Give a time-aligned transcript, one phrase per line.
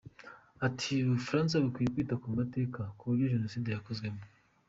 [0.67, 4.21] Ati “U Bufaransa bukwiye kwita ku mateka; ku buryo Jenoside yakozwemo.